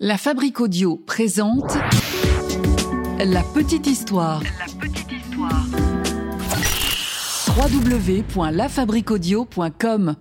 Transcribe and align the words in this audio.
La 0.00 0.18
Fabrique 0.18 0.60
Audio 0.60 0.96
présente 0.96 1.78
La 3.20 3.44
Petite 3.54 3.86
Histoire. 3.86 4.42
La 4.42 4.66
petite 4.80 5.12
histoire. 5.12 5.64
www.lafabriqueaudio.com 7.56 10.16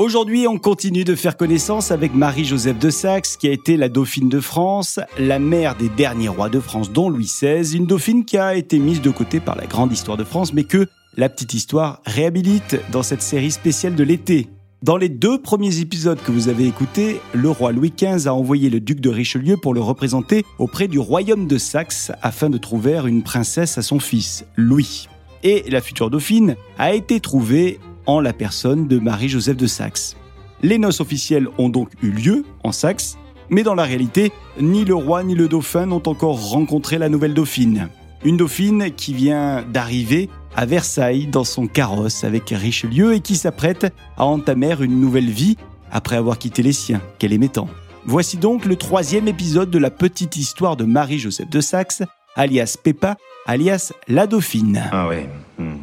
Aujourd'hui, 0.00 0.48
on 0.48 0.58
continue 0.58 1.04
de 1.04 1.14
faire 1.14 1.36
connaissance 1.36 1.92
avec 1.92 2.16
Marie-Joseph 2.16 2.80
de 2.80 2.90
Saxe, 2.90 3.36
qui 3.36 3.46
a 3.46 3.52
été 3.52 3.76
la 3.76 3.88
dauphine 3.88 4.28
de 4.28 4.40
France, 4.40 4.98
la 5.20 5.38
mère 5.38 5.76
des 5.76 5.88
derniers 5.88 6.26
rois 6.26 6.48
de 6.48 6.58
France, 6.58 6.90
dont 6.90 7.10
Louis 7.10 7.26
XVI, 7.26 7.76
une 7.76 7.86
dauphine 7.86 8.24
qui 8.24 8.38
a 8.38 8.56
été 8.56 8.80
mise 8.80 9.00
de 9.00 9.10
côté 9.10 9.38
par 9.38 9.54
la 9.54 9.66
grande 9.66 9.92
histoire 9.92 10.16
de 10.16 10.24
France, 10.24 10.52
mais 10.52 10.64
que 10.64 10.88
la 11.16 11.28
petite 11.28 11.54
histoire 11.54 12.00
réhabilite 12.06 12.76
dans 12.90 13.04
cette 13.04 13.22
série 13.22 13.52
spéciale 13.52 13.94
de 13.94 14.02
l'été. 14.02 14.48
Dans 14.82 14.96
les 14.96 15.08
deux 15.08 15.40
premiers 15.40 15.78
épisodes 15.78 16.20
que 16.20 16.32
vous 16.32 16.48
avez 16.48 16.66
écoutés, 16.66 17.20
le 17.34 17.48
roi 17.50 17.70
Louis 17.70 17.92
XV 17.96 18.26
a 18.26 18.34
envoyé 18.34 18.68
le 18.68 18.80
duc 18.80 18.98
de 18.98 19.10
Richelieu 19.10 19.56
pour 19.56 19.74
le 19.74 19.80
représenter 19.80 20.44
auprès 20.58 20.88
du 20.88 20.98
royaume 20.98 21.46
de 21.46 21.56
Saxe 21.56 22.10
afin 22.20 22.50
de 22.50 22.58
trouver 22.58 22.96
une 23.06 23.22
princesse 23.22 23.78
à 23.78 23.82
son 23.82 24.00
fils, 24.00 24.44
Louis. 24.56 25.08
Et 25.44 25.62
la 25.70 25.80
future 25.80 26.10
dauphine 26.10 26.56
a 26.78 26.94
été 26.94 27.20
trouvée 27.20 27.78
en 28.06 28.18
la 28.18 28.32
personne 28.32 28.88
de 28.88 28.98
Marie-Joseph 28.98 29.56
de 29.56 29.68
Saxe. 29.68 30.16
Les 30.64 30.78
noces 30.78 31.00
officielles 31.00 31.46
ont 31.58 31.68
donc 31.68 31.90
eu 32.02 32.10
lieu 32.10 32.44
en 32.64 32.72
Saxe, 32.72 33.18
mais 33.50 33.62
dans 33.62 33.76
la 33.76 33.84
réalité, 33.84 34.32
ni 34.60 34.84
le 34.84 34.96
roi 34.96 35.22
ni 35.22 35.36
le 35.36 35.46
dauphin 35.46 35.86
n'ont 35.86 36.02
encore 36.08 36.50
rencontré 36.50 36.98
la 36.98 37.08
nouvelle 37.08 37.34
dauphine. 37.34 37.88
Une 38.24 38.36
dauphine 38.36 38.92
qui 38.92 39.14
vient 39.14 39.62
d'arriver 39.62 40.30
à 40.54 40.64
Versailles 40.64 41.26
dans 41.26 41.42
son 41.42 41.66
carrosse 41.66 42.22
avec 42.22 42.50
Richelieu 42.50 43.14
et 43.14 43.20
qui 43.20 43.34
s'apprête 43.34 43.92
à 44.16 44.24
entamer 44.24 44.76
une 44.80 45.00
nouvelle 45.00 45.30
vie 45.30 45.56
après 45.90 46.16
avoir 46.16 46.38
quitté 46.38 46.62
les 46.62 46.72
siens 46.72 47.00
qu'elle 47.18 47.32
aimait 47.32 47.48
tant. 47.48 47.68
Voici 48.04 48.36
donc 48.36 48.64
le 48.64 48.76
troisième 48.76 49.26
épisode 49.26 49.70
de 49.70 49.78
la 49.78 49.90
petite 49.90 50.36
histoire 50.36 50.76
de 50.76 50.84
Marie-Joseph 50.84 51.50
de 51.50 51.60
Saxe, 51.60 52.02
alias 52.36 52.76
Peppa, 52.82 53.16
alias 53.46 53.92
la 54.06 54.28
dauphine. 54.28 54.88
Ah 54.92 55.08
ouais. 55.08 55.28
hmm. 55.58 55.78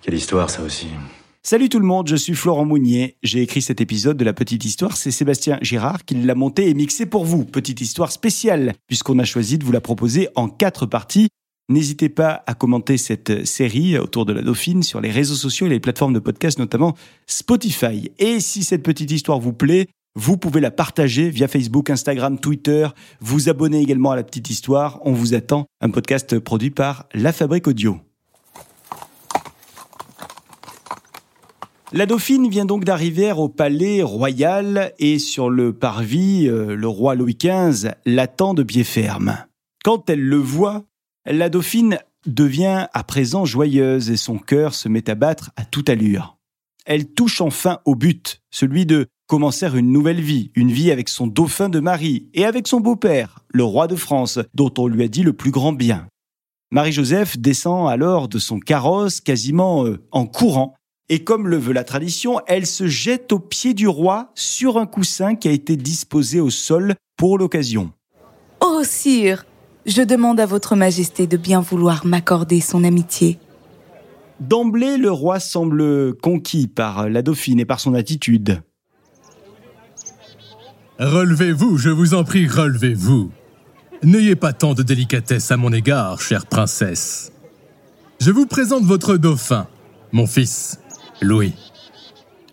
Quelle 0.00 0.14
histoire 0.14 0.48
ça 0.48 0.62
aussi. 0.62 0.88
Salut 1.50 1.70
tout 1.70 1.78
le 1.78 1.86
monde, 1.86 2.06
je 2.06 2.16
suis 2.16 2.34
Florent 2.34 2.66
Mounier. 2.66 3.16
J'ai 3.22 3.40
écrit 3.40 3.62
cet 3.62 3.80
épisode 3.80 4.18
de 4.18 4.24
la 4.26 4.34
petite 4.34 4.66
histoire, 4.66 4.98
c'est 4.98 5.10
Sébastien 5.10 5.58
Girard 5.62 6.04
qui 6.04 6.14
l'a 6.14 6.34
monté 6.34 6.68
et 6.68 6.74
mixé 6.74 7.06
pour 7.06 7.24
vous. 7.24 7.46
Petite 7.46 7.80
histoire 7.80 8.12
spéciale, 8.12 8.74
puisqu'on 8.86 9.18
a 9.18 9.24
choisi 9.24 9.56
de 9.56 9.64
vous 9.64 9.72
la 9.72 9.80
proposer 9.80 10.28
en 10.34 10.50
quatre 10.50 10.84
parties. 10.84 11.28
N'hésitez 11.70 12.10
pas 12.10 12.42
à 12.46 12.52
commenter 12.52 12.98
cette 12.98 13.46
série 13.46 13.96
autour 13.96 14.26
de 14.26 14.34
la 14.34 14.42
Dauphine 14.42 14.82
sur 14.82 15.00
les 15.00 15.10
réseaux 15.10 15.36
sociaux 15.36 15.64
et 15.64 15.70
les 15.70 15.80
plateformes 15.80 16.12
de 16.12 16.18
podcast, 16.18 16.58
notamment 16.58 16.94
Spotify. 17.26 18.10
Et 18.18 18.40
si 18.40 18.62
cette 18.62 18.82
petite 18.82 19.10
histoire 19.10 19.40
vous 19.40 19.54
plaît, 19.54 19.86
vous 20.16 20.36
pouvez 20.36 20.60
la 20.60 20.70
partager 20.70 21.30
via 21.30 21.48
Facebook, 21.48 21.88
Instagram, 21.88 22.38
Twitter, 22.38 22.88
vous 23.22 23.48
abonner 23.48 23.80
également 23.80 24.10
à 24.10 24.16
la 24.16 24.22
petite 24.22 24.50
histoire. 24.50 25.00
On 25.06 25.14
vous 25.14 25.32
attend. 25.32 25.64
Un 25.80 25.88
podcast 25.88 26.38
produit 26.40 26.72
par 26.72 27.06
La 27.14 27.32
Fabrique 27.32 27.68
Audio. 27.68 27.98
La 31.90 32.04
dauphine 32.04 32.50
vient 32.50 32.66
donc 32.66 32.84
d'arriver 32.84 33.32
au 33.32 33.48
palais 33.48 34.02
royal 34.02 34.92
et 34.98 35.18
sur 35.18 35.48
le 35.48 35.72
parvis, 35.72 36.46
euh, 36.46 36.76
le 36.76 36.86
roi 36.86 37.14
Louis 37.14 37.38
XV 37.40 37.92
l'attend 38.04 38.52
de 38.52 38.62
pied 38.62 38.84
ferme. 38.84 39.38
Quand 39.82 40.10
elle 40.10 40.20
le 40.20 40.36
voit, 40.36 40.84
la 41.24 41.48
dauphine 41.48 41.98
devient 42.26 42.88
à 42.92 43.04
présent 43.04 43.46
joyeuse 43.46 44.10
et 44.10 44.18
son 44.18 44.36
cœur 44.36 44.74
se 44.74 44.90
met 44.90 45.08
à 45.08 45.14
battre 45.14 45.50
à 45.56 45.64
toute 45.64 45.88
allure. 45.88 46.36
Elle 46.84 47.08
touche 47.08 47.40
enfin 47.40 47.78
au 47.86 47.94
but, 47.94 48.42
celui 48.50 48.84
de 48.84 49.06
commencer 49.26 49.66
une 49.74 49.90
nouvelle 49.90 50.20
vie, 50.20 50.50
une 50.54 50.70
vie 50.70 50.90
avec 50.90 51.08
son 51.08 51.26
dauphin 51.26 51.70
de 51.70 51.80
mari 51.80 52.28
et 52.34 52.44
avec 52.44 52.68
son 52.68 52.80
beau-père, 52.80 53.40
le 53.48 53.64
roi 53.64 53.86
de 53.86 53.96
France, 53.96 54.38
dont 54.52 54.72
on 54.76 54.88
lui 54.88 55.04
a 55.04 55.08
dit 55.08 55.22
le 55.22 55.32
plus 55.32 55.50
grand 55.50 55.72
bien. 55.72 56.06
Marie-Joseph 56.70 57.38
descend 57.38 57.88
alors 57.88 58.28
de 58.28 58.38
son 58.38 58.60
carrosse 58.60 59.22
quasiment 59.22 59.86
euh, 59.86 60.04
en 60.12 60.26
courant 60.26 60.74
et 61.08 61.24
comme 61.24 61.48
le 61.48 61.56
veut 61.56 61.72
la 61.72 61.84
tradition, 61.84 62.40
elle 62.46 62.66
se 62.66 62.86
jette 62.86 63.32
aux 63.32 63.38
pieds 63.38 63.74
du 63.74 63.88
roi 63.88 64.30
sur 64.34 64.76
un 64.76 64.86
coussin 64.86 65.34
qui 65.34 65.48
a 65.48 65.52
été 65.52 65.76
disposé 65.76 66.40
au 66.40 66.50
sol 66.50 66.94
pour 67.16 67.38
l'occasion. 67.38 67.92
Oh, 68.60 68.82
sire, 68.84 69.46
je 69.86 70.02
demande 70.02 70.38
à 70.40 70.46
votre 70.46 70.76
majesté 70.76 71.26
de 71.26 71.36
bien 71.36 71.60
vouloir 71.60 72.04
m'accorder 72.04 72.60
son 72.60 72.84
amitié. 72.84 73.38
D'emblée, 74.40 74.98
le 74.98 75.10
roi 75.10 75.40
semble 75.40 76.14
conquis 76.14 76.68
par 76.68 77.08
la 77.08 77.22
dauphine 77.22 77.58
et 77.58 77.64
par 77.64 77.80
son 77.80 77.94
attitude. 77.94 78.62
Relevez-vous, 81.00 81.78
je 81.78 81.90
vous 81.90 82.14
en 82.14 82.24
prie, 82.24 82.46
relevez-vous. 82.46 83.30
N'ayez 84.02 84.36
pas 84.36 84.52
tant 84.52 84.74
de 84.74 84.82
délicatesse 84.82 85.50
à 85.50 85.56
mon 85.56 85.72
égard, 85.72 86.20
chère 86.20 86.46
princesse. 86.46 87.32
Je 88.20 88.30
vous 88.30 88.46
présente 88.46 88.84
votre 88.84 89.16
dauphin, 89.16 89.66
mon 90.12 90.26
fils, 90.26 90.78
Louis. 91.20 91.54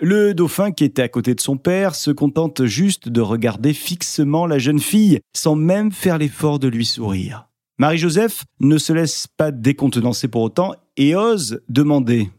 Le 0.01 0.33
dauphin 0.33 0.71
qui 0.71 0.83
était 0.83 1.01
à 1.01 1.07
côté 1.07 1.35
de 1.35 1.41
son 1.41 1.57
père 1.57 1.95
se 1.95 2.11
contente 2.11 2.65
juste 2.65 3.09
de 3.09 3.21
regarder 3.21 3.73
fixement 3.73 4.45
la 4.45 4.59
jeune 4.59 4.79
fille, 4.79 5.19
sans 5.35 5.55
même 5.55 5.91
faire 5.91 6.17
l'effort 6.17 6.59
de 6.59 6.67
lui 6.67 6.85
sourire. 6.85 7.47
Marie-Joseph 7.77 8.43
ne 8.59 8.77
se 8.77 8.93
laisse 8.93 9.27
pas 9.27 9.51
décontenancer 9.51 10.27
pour 10.27 10.41
autant 10.41 10.73
et 10.97 11.15
ose 11.15 11.61
demander. 11.69 12.29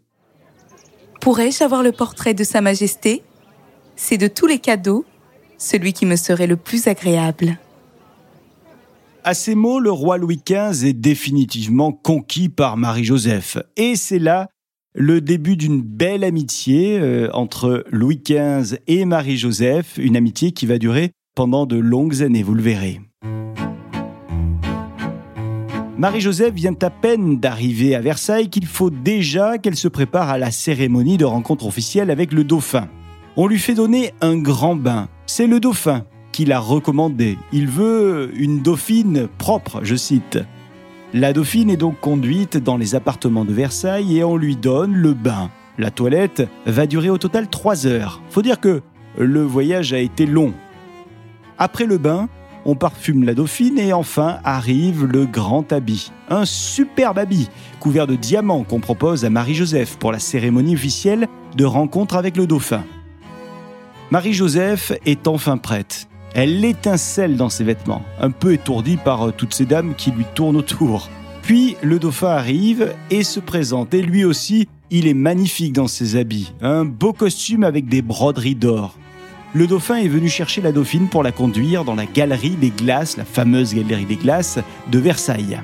Pourrais-je 1.21 1.65
avoir 1.65 1.83
le 1.83 1.93
portrait 1.93 2.35
de 2.35 2.45
Sa 2.45 2.61
Majesté? 2.61 3.23
C'est 3.97 4.19
de 4.19 4.29
tous 4.29 4.47
les 4.47 4.59
cadeaux 4.59 5.05
celui 5.59 5.93
qui 5.93 6.07
me 6.07 6.17
serait 6.17 6.47
le 6.47 6.57
plus 6.57 6.87
agréable. 6.87 7.59
À 9.25 9.35
ces 9.35 9.55
mots, 9.55 9.81
le 9.81 9.91
roi 9.91 10.19
Louis 10.19 10.41
XV 10.47 10.89
est 10.89 10.93
définitivement 10.93 11.93
conquis 11.93 12.49
par 12.49 12.77
Marie-Joseph. 12.77 13.59
Et 13.77 13.97
c'est 13.97 14.19
là 14.21 14.49
le 14.99 15.21
début 15.21 15.57
d'une 15.57 15.83
belle 15.83 16.25
amitié 16.25 16.99
euh, 16.99 17.29
entre 17.35 17.85
Louis 17.91 18.19
XV 18.27 18.79
et 18.87 19.05
Marie-Joseph, 19.05 19.99
une 19.99 20.17
amitié 20.17 20.53
qui 20.53 20.65
va 20.65 20.79
durer 20.79 21.11
pendant 21.35 21.67
de 21.67 21.77
longues 21.77 22.23
années, 22.23 22.43
vous 22.43 22.55
le 22.55 22.63
verrez. 22.63 23.03
Marie-Joseph 25.99 26.55
vient 26.55 26.75
à 26.81 26.89
peine 26.89 27.39
d'arriver 27.39 27.95
à 27.95 28.01
Versailles 28.01 28.49
qu'il 28.49 28.65
faut 28.65 28.89
déjà 28.89 29.59
qu'elle 29.59 29.77
se 29.77 29.89
prépare 29.89 30.31
à 30.31 30.39
la 30.39 30.51
cérémonie 30.51 31.19
de 31.19 31.27
rencontre 31.27 31.67
officielle 31.67 32.11
avec 32.11 32.33
le 32.33 32.45
dauphin. 32.45 32.89
On 33.37 33.47
lui 33.47 33.59
fait 33.59 33.75
donner 33.75 34.13
un 34.23 34.39
grand 34.39 34.77
bain. 34.77 35.09
C'est 35.27 35.47
le 35.47 35.61
dauphin 35.61 36.05
qui 36.33 36.47
l'a 36.47 36.59
recommandé. 36.59 37.37
Il 37.53 37.67
veut 37.67 38.31
une 38.35 38.63
dauphine 38.63 39.29
propre, 39.39 39.81
je 39.83 39.95
cite. 39.95 40.39
La 41.19 41.33
dauphine 41.33 41.71
est 41.71 41.79
donc 41.79 41.99
conduite 41.99 42.59
dans 42.59 42.77
les 42.77 42.95
appartements 42.95 43.47
de 43.47 43.53
Versailles 43.55 44.19
et 44.19 44.23
on 44.23 44.37
lui 44.37 44.55
donne 44.55 44.93
le 44.93 45.15
bain. 45.15 45.51
La 45.79 45.91
toilette 45.91 46.47
va 46.67 46.87
durer 46.87 47.09
au 47.09 47.17
total 47.17 47.49
trois 47.49 47.87
heures. 47.87 48.21
Faut 48.29 48.43
dire 48.43 48.61
que 48.61 48.83
le 49.17 49.41
voyage 49.41 49.95
a 49.95 49.99
été 49.99 50.27
long. 50.27 50.53
Après 51.57 51.87
le 51.87 51.97
bain, 51.97 52.29
on 52.67 52.75
parfume 52.75 53.25
la 53.25 53.33
dauphine 53.33 53.79
et 53.79 53.95
enfin 53.95 54.41
arrive 54.45 55.07
le 55.07 55.25
grand 55.25 55.73
habit. 55.73 56.13
Un 56.29 56.45
superbe 56.45 57.19
habit 57.19 57.49
couvert 57.81 58.07
de 58.07 58.15
diamants 58.15 58.65
qu'on 58.65 58.81
propose 58.81 59.25
à 59.25 59.31
Marie-Joseph 59.31 59.97
pour 59.97 60.13
la 60.13 60.19
cérémonie 60.19 60.75
officielle 60.75 61.29
de 61.57 61.65
rencontre 61.65 62.17
avec 62.17 62.37
le 62.37 62.47
dauphin. 62.47 62.85
Marie-Joseph 64.11 64.93
est 65.07 65.27
enfin 65.27 65.57
prête. 65.57 66.09
Elle 66.39 66.63
étincelle 66.67 67.39
dans 67.39 67.49
ses 67.49 67.65
vêtements, 67.65 68.03
un 68.21 68.31
peu 68.31 68.53
étourdie 68.53 68.99
par 68.99 69.29
euh, 69.29 69.33
toutes 69.35 69.55
ces 69.55 69.65
dames 69.65 69.95
qui 69.97 70.11
lui 70.11 70.27
tournent 70.35 70.59
autour. 70.59 71.09
Puis 71.41 71.79
le 71.83 71.99
dauphin 71.99 72.29
arrive 72.29 72.93
et 73.11 73.25
se 73.25 73.41
présente, 73.41 73.95
et 73.95 74.03
lui 74.03 74.23
aussi, 74.23 74.69
il 74.91 75.07
est 75.07 75.15
magnifique 75.15 75.73
dans 75.73 75.89
ses 75.89 76.15
habits, 76.17 76.53
un 76.61 76.85
beau 76.85 77.15
costume 77.15 77.65
avec 77.65 77.89
des 77.89 78.03
broderies 78.03 78.55
d'or. 78.55 78.99
Le 79.55 79.67
dauphin 79.67 79.97
est 79.97 80.09
venu 80.09 80.29
chercher 80.29 80.61
la 80.61 80.73
dauphine 80.73 81.09
pour 81.09 81.23
la 81.23 81.33
conduire 81.33 81.85
dans 81.87 81.95
la 81.95 82.05
galerie 82.05 82.51
des 82.51 82.69
glaces, 82.69 83.17
la 83.17 83.25
fameuse 83.25 83.73
galerie 83.73 84.05
des 84.05 84.17
glaces 84.17 84.59
de 84.93 84.99
Versailles. 84.99 85.59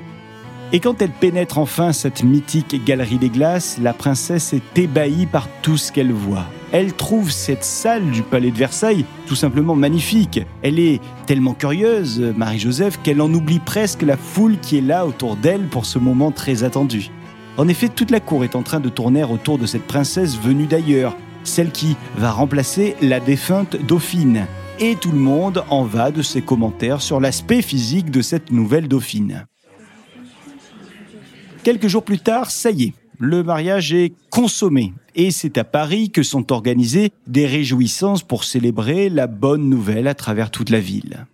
Et 0.75 0.79
quand 0.79 1.03
elle 1.03 1.11
pénètre 1.11 1.59
enfin 1.59 1.93
cette 1.93 2.23
mythique 2.23 2.83
galerie 2.83 3.19
des 3.19 3.29
glaces, 3.29 3.77
la 3.79 3.93
princesse 3.93 4.53
est 4.53 4.79
ébahie 4.79 5.27
par 5.27 5.47
tout 5.61 5.77
ce 5.77 5.91
qu'elle 5.91 6.11
voit. 6.11 6.47
Elle 6.71 6.93
trouve 6.93 7.29
cette 7.29 7.63
salle 7.63 8.09
du 8.09 8.23
palais 8.23 8.49
de 8.49 8.57
Versailles 8.57 9.05
tout 9.27 9.35
simplement 9.35 9.75
magnifique. 9.75 10.41
Elle 10.63 10.79
est 10.79 10.99
tellement 11.27 11.53
curieuse, 11.53 12.33
Marie-Joseph, 12.35 12.99
qu'elle 13.03 13.21
en 13.21 13.31
oublie 13.31 13.59
presque 13.59 14.01
la 14.01 14.17
foule 14.17 14.57
qui 14.57 14.79
est 14.79 14.81
là 14.81 15.05
autour 15.05 15.35
d'elle 15.35 15.67
pour 15.67 15.85
ce 15.85 15.99
moment 15.99 16.31
très 16.31 16.63
attendu. 16.63 17.11
En 17.57 17.67
effet, 17.67 17.87
toute 17.87 18.09
la 18.09 18.19
cour 18.19 18.43
est 18.43 18.55
en 18.55 18.63
train 18.63 18.79
de 18.79 18.89
tourner 18.89 19.23
autour 19.23 19.59
de 19.59 19.67
cette 19.67 19.85
princesse 19.85 20.39
venue 20.39 20.65
d'ailleurs, 20.65 21.15
celle 21.43 21.69
qui 21.69 21.95
va 22.17 22.31
remplacer 22.31 22.95
la 22.99 23.19
défunte 23.19 23.75
dauphine. 23.75 24.47
Et 24.79 24.95
tout 24.95 25.11
le 25.11 25.19
monde 25.19 25.63
en 25.69 25.83
va 25.83 26.09
de 26.09 26.23
ses 26.23 26.41
commentaires 26.41 27.03
sur 27.03 27.19
l'aspect 27.19 27.61
physique 27.61 28.09
de 28.09 28.23
cette 28.23 28.51
nouvelle 28.51 28.87
dauphine. 28.87 29.45
Quelques 31.63 31.87
jours 31.87 32.03
plus 32.03 32.19
tard, 32.19 32.51
ça 32.51 32.71
y 32.71 32.83
est, 32.83 32.93
le 33.19 33.41
mariage 33.41 33.93
est 33.93 34.11
consommé. 34.29 34.93
Et 35.15 35.31
c'est 35.31 35.57
à 35.57 35.63
Paris 35.63 36.09
que 36.09 36.21
sont 36.21 36.51
organisées 36.51 37.11
des 37.25 37.45
réjouissances 37.45 38.21
pour 38.21 38.43
célébrer 38.43 39.07
la 39.07 39.27
bonne 39.27 39.69
nouvelle 39.69 40.09
à 40.09 40.13
travers 40.13 40.51
toute 40.51 40.69
la 40.69 40.81
ville. 40.81 41.25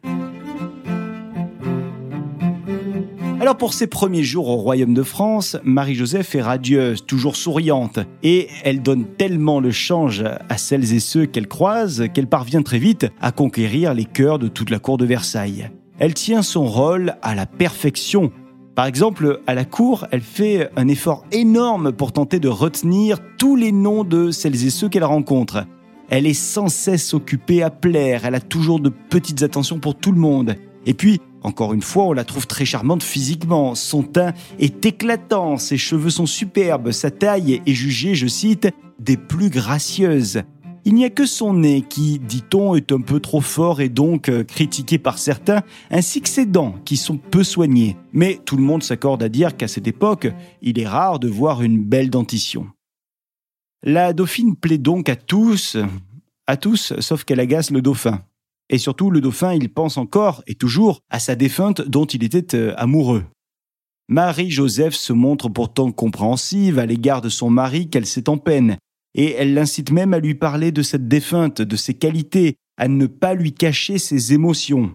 Alors 3.41 3.57
pour 3.57 3.73
ses 3.73 3.87
premiers 3.87 4.21
jours 4.21 4.49
au 4.49 4.57
royaume 4.57 4.93
de 4.93 5.01
France, 5.01 5.57
Marie-Joseph 5.63 6.35
est 6.35 6.43
radieuse, 6.43 7.03
toujours 7.07 7.35
souriante, 7.35 7.97
et 8.21 8.49
elle 8.63 8.83
donne 8.83 9.05
tellement 9.17 9.59
le 9.59 9.71
change 9.71 10.23
à 10.49 10.57
celles 10.59 10.93
et 10.93 10.99
ceux 10.99 11.25
qu'elle 11.25 11.47
croise 11.47 12.03
qu'elle 12.13 12.27
parvient 12.27 12.61
très 12.61 12.77
vite 12.77 13.07
à 13.19 13.31
conquérir 13.31 13.95
les 13.95 14.05
cœurs 14.05 14.37
de 14.37 14.47
toute 14.47 14.69
la 14.69 14.77
cour 14.77 14.97
de 14.97 15.05
Versailles. 15.05 15.71
Elle 15.97 16.13
tient 16.13 16.43
son 16.43 16.65
rôle 16.65 17.15
à 17.21 17.35
la 17.35 17.45
perfection. 17.45 18.31
Par 18.79 18.85
exemple, 18.85 19.41
à 19.45 19.55
la 19.55 19.65
cour, 19.65 20.07
elle 20.09 20.21
fait 20.21 20.69
un 20.77 20.87
effort 20.87 21.25
énorme 21.33 21.91
pour 21.91 22.13
tenter 22.13 22.39
de 22.39 22.47
retenir 22.47 23.17
tous 23.37 23.57
les 23.57 23.73
noms 23.73 24.05
de 24.05 24.31
celles 24.31 24.65
et 24.65 24.69
ceux 24.69 24.87
qu'elle 24.87 25.03
rencontre. 25.03 25.65
Elle 26.09 26.25
est 26.25 26.33
sans 26.33 26.69
cesse 26.69 27.13
occupée 27.13 27.61
à 27.61 27.71
plaire, 27.71 28.23
elle 28.23 28.35
a 28.35 28.39
toujours 28.39 28.79
de 28.79 28.87
petites 28.87 29.43
attentions 29.43 29.79
pour 29.79 29.95
tout 29.95 30.13
le 30.13 30.19
monde. 30.21 30.55
Et 30.85 30.93
puis, 30.93 31.19
encore 31.43 31.73
une 31.73 31.81
fois, 31.81 32.05
on 32.05 32.13
la 32.13 32.23
trouve 32.23 32.47
très 32.47 32.63
charmante 32.63 33.03
physiquement. 33.03 33.75
Son 33.75 34.01
teint 34.01 34.31
est 34.59 34.85
éclatant, 34.85 35.57
ses 35.57 35.77
cheveux 35.77 36.09
sont 36.09 36.25
superbes, 36.25 36.91
sa 36.91 37.11
taille 37.11 37.61
est 37.65 37.73
jugée, 37.73 38.15
je 38.15 38.27
cite, 38.27 38.69
des 38.97 39.17
plus 39.17 39.49
gracieuses. 39.49 40.43
Il 40.85 40.95
n'y 40.95 41.05
a 41.05 41.09
que 41.09 41.25
son 41.25 41.53
nez 41.53 41.81
qui, 41.81 42.19
dit-on, 42.19 42.75
est 42.75 42.91
un 42.91 43.01
peu 43.01 43.19
trop 43.19 43.41
fort 43.41 43.81
et 43.81 43.89
donc 43.89 44.29
euh, 44.29 44.43
critiqué 44.43 44.97
par 44.97 45.17
certains, 45.17 45.61
ainsi 45.91 46.21
que 46.21 46.29
ses 46.29 46.45
dents 46.45 46.75
qui 46.85 46.97
sont 46.97 47.17
peu 47.17 47.43
soignées. 47.43 47.97
Mais 48.13 48.39
tout 48.45 48.55
le 48.55 48.63
monde 48.63 48.83
s'accorde 48.83 49.21
à 49.21 49.29
dire 49.29 49.57
qu'à 49.57 49.67
cette 49.67 49.87
époque, 49.87 50.27
il 50.61 50.79
est 50.79 50.87
rare 50.87 51.19
de 51.19 51.27
voir 51.27 51.61
une 51.61 51.83
belle 51.83 52.09
dentition. 52.09 52.67
La 53.83 54.13
dauphine 54.13 54.55
plaît 54.55 54.77
donc 54.77 55.09
à 55.09 55.15
tous, 55.15 55.77
à 56.47 56.57
tous, 56.57 56.93
sauf 56.99 57.23
qu'elle 57.23 57.39
agace 57.39 57.71
le 57.71 57.81
dauphin. 57.81 58.23
Et 58.69 58.77
surtout, 58.77 59.11
le 59.11 59.21
dauphin, 59.21 59.53
il 59.53 59.69
pense 59.69 59.97
encore 59.97 60.43
et 60.47 60.55
toujours 60.55 61.01
à 61.09 61.19
sa 61.19 61.35
défunte 61.35 61.81
dont 61.81 62.05
il 62.05 62.23
était 62.23 62.55
euh, 62.55 62.73
amoureux. 62.79 63.23
Marie-Joseph 64.07 64.95
se 64.95 65.13
montre 65.13 65.49
pourtant 65.49 65.91
compréhensive 65.91 66.79
à 66.79 66.85
l'égard 66.85 67.21
de 67.21 67.29
son 67.29 67.49
mari 67.49 67.89
qu'elle 67.89 68.07
sait 68.07 68.27
en 68.27 68.37
peine, 68.37 68.77
et 69.15 69.33
elle 69.33 69.53
l'incite 69.53 69.91
même 69.91 70.13
à 70.13 70.19
lui 70.19 70.35
parler 70.35 70.71
de 70.71 70.81
cette 70.81 71.07
défunte, 71.07 71.61
de 71.61 71.75
ses 71.75 71.94
qualités, 71.94 72.56
à 72.77 72.88
ne 72.88 73.07
pas 73.07 73.33
lui 73.33 73.53
cacher 73.53 73.97
ses 73.97 74.33
émotions. 74.33 74.91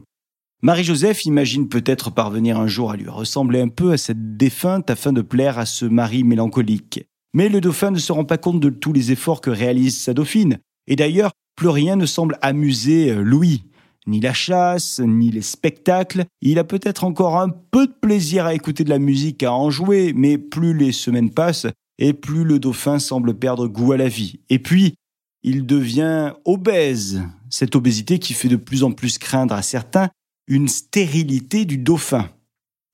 Marie-Joseph 0.63 1.27
imagine 1.27 1.69
peut-être 1.69 2.11
parvenir 2.11 2.59
un 2.59 2.67
jour 2.67 2.91
à 2.91 2.97
lui 2.97 3.09
ressembler 3.09 3.61
un 3.61 3.69
peu 3.69 3.93
à 3.93 3.99
cette 3.99 4.37
défunte 4.37 4.89
afin 4.89 5.13
de 5.13 5.21
plaire 5.21 5.59
à 5.59 5.67
ce 5.67 5.85
mari 5.85 6.25
mélancolique. 6.25 7.05
Mais 7.35 7.49
le 7.49 7.61
dauphin 7.61 7.91
ne 7.91 7.99
se 7.99 8.13
rend 8.13 8.25
pas 8.25 8.39
compte 8.39 8.61
de 8.61 8.71
tous 8.71 8.93
les 8.93 9.13
efforts 9.13 9.41
que 9.41 9.51
réalise 9.51 9.99
sa 9.99 10.15
dauphine, 10.15 10.59
et 10.87 10.97
d'ailleurs, 10.97 11.33
plus 11.57 11.69
rien 11.69 11.97
ne 11.97 12.07
semble 12.07 12.39
amuser 12.43 13.11
euh, 13.11 13.23
Louis. 13.23 13.65
Ni 14.07 14.21
la 14.21 14.35
chasse, 14.35 15.01
ni 15.01 15.31
les 15.31 15.41
spectacles. 15.41 16.27
Il 16.43 16.59
a 16.59 16.65
peut-être 16.65 17.05
encore 17.05 17.39
un 17.39 17.49
peu 17.49 17.87
de 17.87 17.93
plaisir 17.93 18.45
à 18.45 18.55
écouter 18.55 18.85
de 18.85 18.91
la 18.91 18.99
musique, 18.99 19.43
à 19.43 19.53
en 19.53 19.71
jouer, 19.71 20.13
mais 20.15 20.37
plus 20.37 20.75
les 20.75 20.93
semaines 20.93 21.31
passent, 21.31 21.67
et 21.99 22.13
plus 22.13 22.45
le 22.45 22.59
dauphin 22.59 22.99
semble 22.99 23.35
perdre 23.35 23.69
goût 23.69 23.93
à 23.93 23.97
la 23.97 24.09
vie. 24.09 24.41
Et 24.51 24.59
puis, 24.59 24.95
il 25.43 25.67
devient 25.67 26.33
obèse, 26.45 27.23
cette 27.51 27.77
obésité 27.77 28.19
qui 28.19 28.33
fait 28.33 28.49
de 28.49 28.57
plus 28.57 28.83
en 28.83 28.93
plus 28.93 29.19
craindre 29.19 29.55
à 29.55 29.63
certains 29.63 30.09
une 30.47 30.69
stérilité 30.69 31.65
du 31.65 31.79
dauphin. 31.79 32.29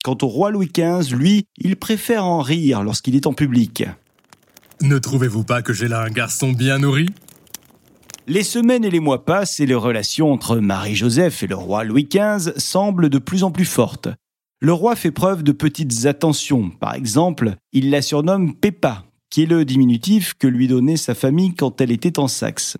Quant 0.04 0.18
au 0.22 0.26
roi 0.26 0.50
Louis 0.50 0.70
XV, 0.72 1.14
lui, 1.14 1.44
il 1.58 1.76
préfère 1.76 2.24
en 2.24 2.40
rire 2.40 2.82
lorsqu'il 2.82 3.16
est 3.16 3.26
en 3.26 3.32
public. 3.32 3.84
Ne 4.80 4.98
trouvez-vous 4.98 5.44
pas 5.44 5.62
que 5.62 5.72
j'ai 5.72 5.88
là 5.88 6.02
un 6.02 6.10
garçon 6.10 6.52
bien 6.52 6.78
nourri? 6.78 7.06
Les 8.26 8.44
semaines 8.44 8.84
et 8.84 8.90
les 8.90 9.00
mois 9.00 9.24
passent 9.24 9.60
et 9.60 9.66
les 9.66 9.74
relations 9.74 10.32
entre 10.32 10.56
Marie-Joseph 10.56 11.42
et 11.42 11.46
le 11.46 11.56
roi 11.56 11.84
Louis 11.84 12.08
XV 12.10 12.52
semblent 12.56 13.10
de 13.10 13.18
plus 13.18 13.42
en 13.42 13.50
plus 13.50 13.64
fortes. 13.64 14.08
Le 14.62 14.74
roi 14.74 14.94
fait 14.94 15.10
preuve 15.10 15.42
de 15.42 15.52
petites 15.52 16.04
attentions. 16.04 16.68
Par 16.68 16.94
exemple, 16.94 17.56
il 17.72 17.88
la 17.88 18.02
surnomme 18.02 18.54
Peppa, 18.54 19.06
qui 19.30 19.42
est 19.42 19.46
le 19.46 19.64
diminutif 19.64 20.34
que 20.34 20.46
lui 20.46 20.68
donnait 20.68 20.98
sa 20.98 21.14
famille 21.14 21.54
quand 21.54 21.80
elle 21.80 21.90
était 21.90 22.18
en 22.18 22.28
Saxe. 22.28 22.76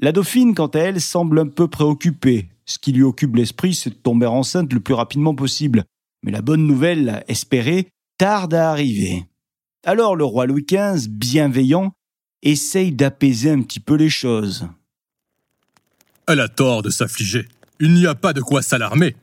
La 0.00 0.12
dauphine, 0.12 0.54
quant 0.54 0.68
à 0.68 0.78
elle, 0.78 1.02
semble 1.02 1.40
un 1.40 1.46
peu 1.46 1.68
préoccupée. 1.68 2.48
Ce 2.64 2.78
qui 2.78 2.92
lui 2.92 3.02
occupe 3.02 3.36
l'esprit, 3.36 3.74
c'est 3.74 3.90
de 3.90 3.94
tomber 3.94 4.26
enceinte 4.26 4.72
le 4.72 4.80
plus 4.80 4.94
rapidement 4.94 5.34
possible. 5.34 5.84
Mais 6.22 6.32
la 6.32 6.40
bonne 6.40 6.66
nouvelle, 6.66 7.22
espérée, 7.28 7.88
tarde 8.16 8.54
à 8.54 8.70
arriver. 8.70 9.26
Alors 9.84 10.16
le 10.16 10.24
roi 10.24 10.46
Louis 10.46 10.64
XV, 10.66 11.08
bienveillant, 11.10 11.92
essaye 12.42 12.92
d'apaiser 12.92 13.50
un 13.50 13.60
petit 13.60 13.80
peu 13.80 13.94
les 13.94 14.08
choses. 14.08 14.66
Elle 16.26 16.40
a 16.40 16.48
tort 16.48 16.80
de 16.80 16.88
s'affliger. 16.88 17.46
Il 17.78 17.92
n'y 17.92 18.06
a 18.06 18.14
pas 18.14 18.32
de 18.32 18.40
quoi 18.40 18.62
s'alarmer. 18.62 19.14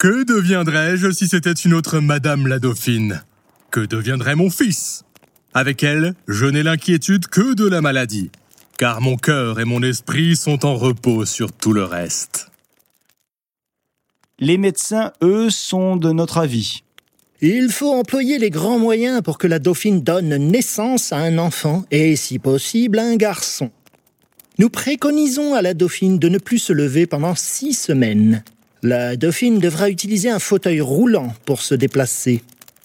Que 0.00 0.24
deviendrais-je 0.24 1.10
si 1.10 1.28
c'était 1.28 1.52
une 1.52 1.74
autre 1.74 2.00
Madame 2.00 2.46
la 2.46 2.58
Dauphine? 2.58 3.22
Que 3.70 3.80
deviendrait 3.80 4.34
mon 4.34 4.48
fils? 4.48 5.04
Avec 5.52 5.82
elle, 5.82 6.14
je 6.26 6.46
n'ai 6.46 6.62
l'inquiétude 6.62 7.26
que 7.26 7.52
de 7.52 7.68
la 7.68 7.82
maladie, 7.82 8.30
car 8.78 9.02
mon 9.02 9.18
cœur 9.18 9.60
et 9.60 9.66
mon 9.66 9.82
esprit 9.82 10.36
sont 10.36 10.64
en 10.64 10.74
repos 10.74 11.26
sur 11.26 11.52
tout 11.52 11.74
le 11.74 11.84
reste. 11.84 12.50
Les 14.38 14.56
médecins, 14.56 15.12
eux, 15.22 15.50
sont 15.50 15.96
de 15.96 16.12
notre 16.12 16.38
avis. 16.38 16.82
Il 17.42 17.68
faut 17.68 17.92
employer 17.92 18.38
les 18.38 18.48
grands 18.48 18.78
moyens 18.78 19.20
pour 19.20 19.36
que 19.36 19.46
la 19.46 19.58
dauphine 19.58 20.00
donne 20.00 20.34
naissance 20.34 21.12
à 21.12 21.18
un 21.18 21.36
enfant 21.36 21.84
et, 21.90 22.16
si 22.16 22.38
possible, 22.38 23.00
à 23.00 23.04
un 23.04 23.16
garçon. 23.16 23.70
Nous 24.56 24.70
préconisons 24.70 25.52
à 25.52 25.60
la 25.60 25.74
dauphine 25.74 26.18
de 26.18 26.30
ne 26.30 26.38
plus 26.38 26.58
se 26.58 26.72
lever 26.72 27.06
pendant 27.06 27.34
six 27.34 27.74
semaines. 27.74 28.42
La 28.82 29.16
dauphine 29.16 29.58
devra 29.58 29.90
utiliser 29.90 30.30
un 30.30 30.38
fauteuil 30.38 30.80
roulant 30.80 31.34
pour 31.44 31.60
se 31.60 31.74
déplacer. 31.74 32.42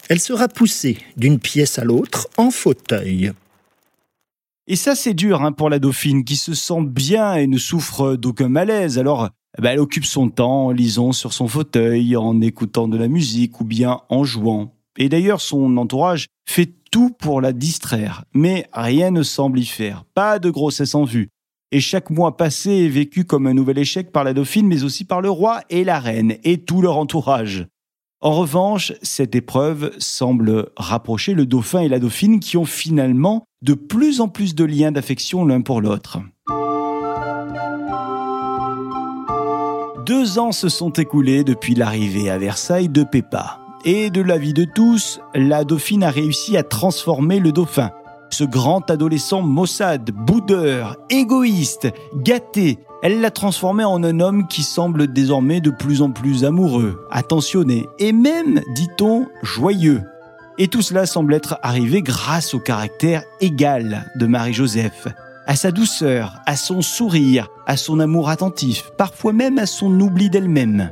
Elle 0.10 0.20
sera 0.20 0.50
poussée 0.50 0.98
d'une 1.16 1.40
pièce 1.40 1.80
à 1.80 1.86
l'autre 1.86 2.28
en 2.38 2.52
fauteuil. 2.52 3.32
Et 4.68 4.76
ça, 4.76 4.96
c'est 4.96 5.14
dur 5.14 5.42
hein, 5.42 5.54
pour 5.54 5.70
la 5.70 5.80
dauphine 5.80 6.26
qui 6.26 6.36
se 6.36 6.54
sent 6.54 6.82
bien 6.82 7.36
et 7.36 7.48
ne 7.48 7.58
souffre 7.58 8.16
d'aucun 8.16 8.50
malaise. 8.50 8.98
Alors, 8.98 9.30
eh 9.58 9.62
ben, 9.62 9.72
elle 9.72 9.80
occupe 9.80 10.06
son 10.06 10.30
temps 10.30 10.66
en 10.66 10.72
lisant 10.72 11.14
sur 11.14 11.32
son 11.32 11.48
fauteuil, 11.48 12.18
en 12.18 12.42
écoutant 12.42 12.90
de 12.90 12.98
la 12.98 13.08
musique 13.08 13.62
ou 13.62 13.64
bien 13.64 14.02
en 14.10 14.26
jouant. 14.26 14.74
Et 14.98 15.08
d'ailleurs, 15.08 15.40
son 15.40 15.78
entourage 15.78 16.28
fait 16.46 16.74
tout 16.92 17.10
pour 17.10 17.42
la 17.42 17.54
distraire, 17.54 18.26
mais 18.34 18.68
rien 18.74 19.12
ne 19.12 19.24
semble 19.24 19.60
y 19.60 19.66
faire. 19.66 20.04
Pas 20.14 20.40
de 20.40 20.50
grossesse 20.50 20.96
en 20.96 21.06
vue. 21.06 21.30
Et 21.76 21.82
chaque 21.82 22.10
mois 22.10 22.38
passé 22.38 22.86
est 22.86 22.88
vécu 22.88 23.26
comme 23.26 23.48
un 23.48 23.54
nouvel 23.54 23.78
échec 23.78 24.14
par 24.14 24.24
la 24.24 24.34
dauphine, 24.34 24.66
mais 24.66 24.86
aussi 24.86 25.04
par 25.04 25.20
le 25.20 25.30
roi 25.30 25.60
et 25.70 25.84
la 25.84 26.00
reine 26.00 26.38
et 26.46 26.60
tout 26.60 26.82
leur 26.82 26.96
entourage. 26.96 27.68
En 28.22 28.32
revanche, 28.32 28.94
cette 29.02 29.36
épreuve 29.36 29.92
semble 29.98 30.70
rapprocher 30.78 31.34
le 31.34 31.46
dauphin 31.46 31.82
et 31.82 31.90
la 31.90 32.00
dauphine 32.00 32.40
qui 32.40 32.56
ont 32.56 32.64
finalement 32.64 33.44
de 33.62 33.74
plus 33.74 34.22
en 34.22 34.30
plus 34.30 34.56
de 34.56 34.64
liens 34.64 34.94
d'affection 34.94 35.44
l'un 35.44 35.60
pour 35.60 35.82
l'autre. 35.82 36.20
Deux 40.06 40.40
ans 40.40 40.54
se 40.54 40.70
sont 40.70 40.94
écoulés 40.94 41.44
depuis 41.44 41.76
l'arrivée 41.76 42.30
à 42.30 42.38
Versailles 42.38 42.88
de 42.88 43.04
Peppa. 43.04 43.60
Et 43.84 44.10
de 44.12 44.22
l'avis 44.22 44.54
de 44.54 44.64
tous, 44.64 45.20
la 45.34 45.66
dauphine 45.66 46.04
a 46.04 46.10
réussi 46.10 46.56
à 46.56 46.64
transformer 46.64 47.42
le 47.42 47.52
dauphin. 47.52 47.92
Ce 48.30 48.44
grand 48.44 48.90
adolescent 48.90 49.42
maussade, 49.42 50.12
boudeur, 50.12 50.98
égoïste, 51.10 51.88
gâté, 52.16 52.80
elle 53.04 53.22
l'a 53.22 53.32
transformé 53.32 53.84
en 53.84 54.04
un 54.04 54.20
homme 54.20 54.48
qui 54.48 54.64
semble 54.64 55.12
désormais 55.14 55.62
de 55.62 55.70
plus 55.70 56.02
en 56.02 56.12
plus 56.12 56.44
amoureux, 56.44 57.06
attentionné 57.12 57.88
et 58.00 58.12
même, 58.12 58.62
dit-on, 58.74 59.28
joyeux. 59.44 60.02
Et 60.58 60.68
tout 60.68 60.82
cela 60.82 61.06
semble 61.06 61.34
être 61.34 61.60
arrivé 61.62 62.02
grâce 62.02 62.54
au 62.54 62.60
caractère 62.60 63.24
égal 63.42 64.10
de 64.16 64.26
Marie-Joseph 64.26 65.08
à 65.48 65.56
sa 65.56 65.72
douceur, 65.72 66.42
à 66.46 66.56
son 66.56 66.82
sourire, 66.82 67.50
à 67.68 67.78
son 67.78 68.00
amour 68.00 68.30
attentif, 68.30 68.92
parfois 68.98 69.34
même 69.34 69.60
à 69.60 69.66
son 69.66 70.00
oubli 70.00 70.30
d'elle-même. 70.30 70.92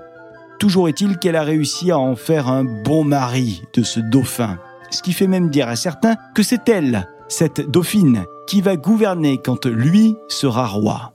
Toujours 0.60 0.88
est-il 0.88 1.18
qu'elle 1.18 1.36
a 1.36 1.44
réussi 1.44 1.92
à 1.92 1.98
en 1.98 2.16
faire 2.16 2.48
un 2.48 2.64
bon 2.64 3.04
mari 3.04 3.64
de 3.74 3.84
ce 3.84 4.00
dauphin, 4.00 4.60
ce 4.92 5.02
qui 5.02 5.14
fait 5.14 5.28
même 5.28 5.50
dire 5.50 5.68
à 5.68 5.76
certains 5.76 6.16
que 6.36 6.44
c'est 6.44 6.70
elle, 6.70 7.08
cette 7.34 7.62
dauphine, 7.62 8.26
qui 8.46 8.62
va 8.62 8.76
gouverner 8.76 9.40
quand 9.44 9.66
lui 9.66 10.16
sera 10.30 10.68
roi. 10.68 11.14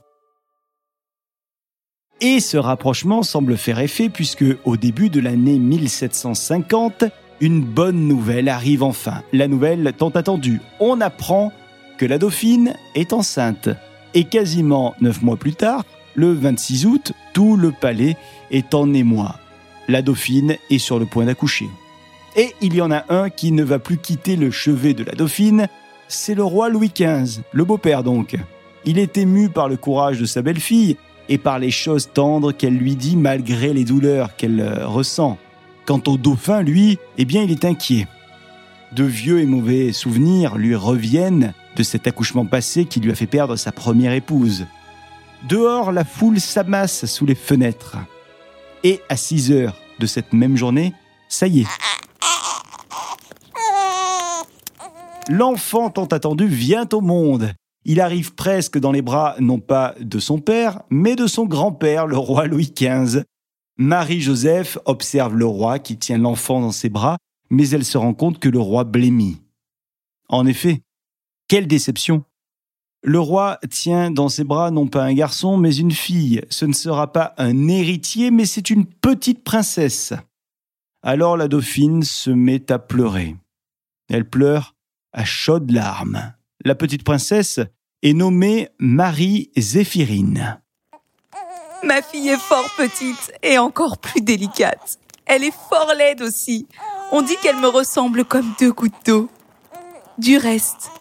Et 2.19 2.41
ce 2.41 2.57
rapprochement 2.57 3.23
semble 3.23 3.55
faire 3.55 3.79
effet 3.79 4.09
puisque 4.09 4.43
au 4.65 4.75
début 4.75 5.09
de 5.09 5.21
l'année 5.21 5.57
1750, 5.57 7.05
une 7.39 7.61
bonne 7.61 8.05
nouvelle 8.05 8.49
arrive 8.49 8.83
enfin. 8.83 9.23
La 9.31 9.47
nouvelle 9.47 9.93
tant 9.97 10.09
attendue. 10.09 10.59
On 10.81 10.99
apprend 10.99 11.53
que 11.97 12.05
la 12.05 12.17
dauphine 12.17 12.73
est 12.95 13.13
enceinte. 13.13 13.69
Et 14.13 14.25
quasiment 14.25 14.95
neuf 14.99 15.21
mois 15.21 15.37
plus 15.37 15.53
tard, 15.53 15.85
le 16.15 16.33
26 16.33 16.85
août, 16.85 17.13
tout 17.31 17.55
le 17.55 17.71
palais 17.71 18.17
est 18.51 18.73
en 18.73 18.93
émoi. 18.93 19.35
La 19.87 20.01
dauphine 20.01 20.57
est 20.69 20.79
sur 20.79 20.99
le 20.99 21.05
point 21.05 21.25
d'accoucher. 21.25 21.69
Et 22.35 22.53
il 22.59 22.75
y 22.75 22.81
en 22.81 22.91
a 22.91 23.05
un 23.07 23.29
qui 23.29 23.53
ne 23.53 23.63
va 23.63 23.79
plus 23.79 23.97
quitter 23.97 24.35
le 24.35 24.51
chevet 24.51 24.93
de 24.93 25.05
la 25.05 25.13
dauphine, 25.13 25.69
c'est 26.09 26.35
le 26.35 26.43
roi 26.43 26.69
Louis 26.69 26.91
XV, 26.93 27.41
le 27.53 27.63
beau-père 27.63 28.03
donc. 28.03 28.35
Il 28.83 28.97
est 28.97 29.17
ému 29.17 29.49
par 29.49 29.69
le 29.69 29.77
courage 29.77 30.19
de 30.19 30.25
sa 30.25 30.41
belle-fille 30.41 30.97
et 31.29 31.37
par 31.37 31.59
les 31.59 31.71
choses 31.71 32.09
tendres 32.11 32.51
qu'elle 32.51 32.75
lui 32.75 32.95
dit 32.95 33.15
malgré 33.15 33.71
les 33.73 33.85
douleurs 33.85 34.35
qu'elle 34.35 34.59
euh, 34.59 34.87
ressent. 34.87 35.37
Quant 35.85 36.01
au 36.07 36.17
dauphin, 36.17 36.61
lui, 36.61 36.97
eh 37.17 37.25
bien, 37.25 37.43
il 37.43 37.51
est 37.51 37.63
inquiet. 37.63 38.07
De 38.91 39.03
vieux 39.03 39.39
et 39.39 39.45
mauvais 39.45 39.91
souvenirs 39.91 40.57
lui 40.57 40.75
reviennent 40.75 41.53
de 41.75 41.83
cet 41.83 42.07
accouchement 42.07 42.45
passé 42.45 42.85
qui 42.85 42.99
lui 42.99 43.11
a 43.11 43.15
fait 43.15 43.27
perdre 43.27 43.55
sa 43.55 43.71
première 43.71 44.13
épouse. 44.13 44.65
Dehors, 45.47 45.91
la 45.91 46.03
foule 46.03 46.39
s'amasse 46.39 47.05
sous 47.05 47.27
les 47.27 47.35
fenêtres. 47.35 47.97
Et 48.83 49.01
à 49.09 49.15
6 49.15 49.51
heures 49.51 49.75
de 49.99 50.07
cette 50.07 50.33
même 50.33 50.57
journée, 50.57 50.93
ça 51.27 51.47
y 51.47 51.61
est. 51.61 51.98
L'enfant 55.29 55.91
tant 55.91 56.07
attendu 56.07 56.47
vient 56.47 56.89
au 56.91 57.01
monde. 57.01 57.53
Il 57.85 58.01
arrive 58.01 58.33
presque 58.33 58.79
dans 58.79 58.91
les 58.91 59.03
bras 59.03 59.35
non 59.39 59.59
pas 59.59 59.93
de 59.99 60.17
son 60.17 60.39
père, 60.39 60.81
mais 60.89 61.15
de 61.15 61.27
son 61.27 61.45
grand-père, 61.45 62.07
le 62.07 62.17
roi 62.17 62.47
Louis 62.47 62.73
XV. 62.75 63.21
Marie-Joseph 63.77 64.79
observe 64.85 65.35
le 65.35 65.45
roi 65.45 65.77
qui 65.77 65.99
tient 65.99 66.17
l'enfant 66.17 66.61
dans 66.61 66.71
ses 66.71 66.89
bras, 66.89 67.17
mais 67.51 67.69
elle 67.69 67.85
se 67.85 67.99
rend 67.99 68.15
compte 68.15 68.39
que 68.39 68.49
le 68.49 68.59
roi 68.59 68.85
blêmit. 68.85 69.37
En 70.29 70.47
effet, 70.47 70.81
quelle 71.47 71.67
déception 71.67 72.23
Le 73.03 73.19
roi 73.19 73.59
tient 73.69 74.09
dans 74.09 74.29
ses 74.29 74.43
bras 74.43 74.71
non 74.71 74.87
pas 74.87 75.03
un 75.03 75.13
garçon, 75.13 75.57
mais 75.57 75.75
une 75.75 75.91
fille. 75.91 76.41
Ce 76.49 76.65
ne 76.65 76.73
sera 76.73 77.13
pas 77.13 77.35
un 77.37 77.67
héritier, 77.67 78.31
mais 78.31 78.45
c'est 78.45 78.71
une 78.71 78.87
petite 78.87 79.43
princesse. 79.43 80.11
Alors 81.03 81.37
la 81.37 81.47
dauphine 81.47 82.01
se 82.01 82.31
met 82.31 82.71
à 82.71 82.79
pleurer. 82.79 83.35
Elle 84.09 84.27
pleure 84.27 84.73
à 85.13 85.25
chaudes 85.25 85.71
larmes 85.71 86.33
la 86.65 86.75
petite 86.75 87.03
princesse 87.03 87.59
est 88.01 88.13
nommée 88.13 88.69
Marie 88.79 89.51
Zéphirine. 89.57 90.61
Ma 91.83 92.01
fille 92.01 92.29
est 92.29 92.39
fort 92.39 92.69
petite 92.77 93.31
et 93.41 93.57
encore 93.57 93.97
plus 93.97 94.21
délicate. 94.21 94.99
Elle 95.25 95.43
est 95.43 95.55
fort 95.69 95.93
laide 95.97 96.21
aussi. 96.21 96.67
On 97.11 97.21
dit 97.21 97.35
qu'elle 97.41 97.55
me 97.55 97.67
ressemble 97.67 98.25
comme 98.25 98.53
deux 98.59 98.71
gouttes 98.71 99.05
d'eau. 99.05 99.29
Du 100.17 100.37
reste, 100.37 100.91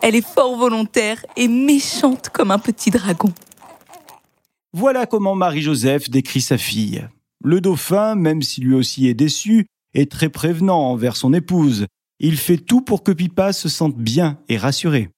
elle 0.00 0.14
est 0.14 0.26
fort 0.26 0.56
volontaire 0.56 1.24
et 1.36 1.48
méchante 1.48 2.30
comme 2.30 2.50
un 2.50 2.58
petit 2.58 2.90
dragon. 2.90 3.32
Voilà 4.72 5.04
comment 5.04 5.34
Marie-Joseph 5.34 6.08
décrit 6.08 6.40
sa 6.40 6.56
fille. 6.56 7.06
Le 7.44 7.60
dauphin, 7.60 8.14
même 8.14 8.40
si 8.40 8.62
lui 8.62 8.74
aussi 8.74 9.08
est 9.08 9.14
déçu, 9.14 9.66
est 9.92 10.10
très 10.10 10.30
prévenant 10.30 10.80
envers 10.90 11.16
son 11.16 11.34
épouse, 11.34 11.86
il 12.22 12.38
fait 12.38 12.56
tout 12.56 12.80
pour 12.80 13.02
que 13.02 13.12
Pipa 13.12 13.52
se 13.52 13.68
sente 13.68 13.96
bien 13.96 14.38
et 14.48 14.56
rassuré. 14.56 15.10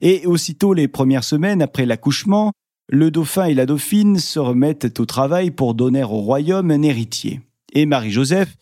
Et 0.00 0.24
aussitôt 0.24 0.72
les 0.72 0.88
premières 0.88 1.24
semaines 1.24 1.60
après 1.60 1.84
l'accouchement, 1.84 2.52
le 2.88 3.10
dauphin 3.10 3.46
et 3.46 3.54
la 3.54 3.66
dauphine 3.66 4.18
se 4.18 4.38
remettent 4.38 5.00
au 5.00 5.04
travail 5.04 5.50
pour 5.50 5.74
donner 5.74 6.04
au 6.04 6.08
royaume 6.08 6.70
un 6.70 6.82
héritier. 6.82 7.40
Et 7.72 7.86
Marie-Joseph 7.86 8.56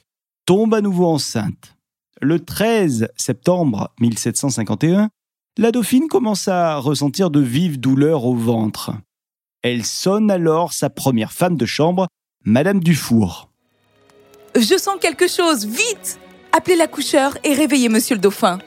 tombe 0.47 0.75
à 0.75 0.81
nouveau 0.81 1.07
enceinte. 1.07 1.77
Le 2.21 2.41
13 2.41 3.09
septembre 3.17 3.93
1751, 4.01 5.11
la 5.59 5.71
dauphine 5.71 6.09
commence 6.09 6.49
à 6.49 6.77
ressentir 6.77 7.31
de 7.31 7.41
vives 7.41 7.79
douleurs 7.79 8.25
au 8.25 8.35
ventre. 8.35 8.93
Elle 9.63 9.85
sonne 9.85 10.31
alors 10.31 10.73
sa 10.73 10.89
première 10.89 11.33
femme 11.33 11.57
de 11.57 11.67
chambre, 11.67 12.07
Madame 12.45 12.81
Dufour. 12.81 13.51
Je 14.57 14.79
sens 14.79 14.97
quelque 15.01 15.29
chose, 15.29 15.67
vite 15.67 16.19
Appelez 16.53 16.77
l'accoucheur 16.77 17.39
et 17.45 17.55
réveillez 17.55 17.89
monsieur 17.89 18.15
le 18.15 18.21
dauphin. 18.21 18.59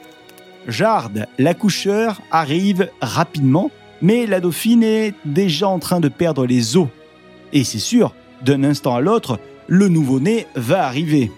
Jarde, 0.66 1.26
l'accoucheur, 1.38 2.20
arrive 2.32 2.90
rapidement, 3.00 3.70
mais 4.02 4.26
la 4.26 4.40
dauphine 4.40 4.82
est 4.82 5.14
déjà 5.24 5.68
en 5.68 5.78
train 5.78 6.00
de 6.00 6.08
perdre 6.08 6.46
les 6.46 6.76
os. 6.76 6.88
Et 7.52 7.62
c'est 7.62 7.78
sûr, 7.78 8.12
d'un 8.42 8.64
instant 8.64 8.96
à 8.96 9.00
l'autre, 9.00 9.38
le 9.68 9.88
nouveau-né 9.88 10.48
va 10.56 10.84
arriver. 10.84 11.30